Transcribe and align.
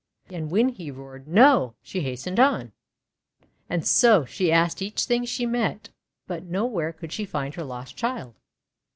And 0.31 0.49
when 0.49 0.69
he 0.69 0.89
roared 0.89 1.27
"No" 1.27 1.75
she 1.83 1.99
hastened 2.01 2.39
on. 2.39 2.71
And 3.69 3.85
so 3.87 4.25
she 4.25 4.51
asked 4.51 4.81
each 4.81 5.03
thing 5.05 5.25
she 5.25 5.45
met, 5.45 5.89
but 6.25 6.43
no 6.43 6.65
where 6.65 6.91
could 6.91 7.13
she 7.13 7.23
find 7.23 7.53
her 7.53 7.63
lost 7.63 7.95
child. 7.97 8.33